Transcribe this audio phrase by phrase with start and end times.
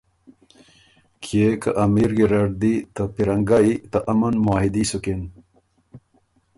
[1.23, 5.21] کيې که امیر ګیرډ دی ته پیرنګئ ته امن معاهدي سُکِن